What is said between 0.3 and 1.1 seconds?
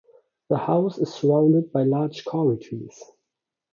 The house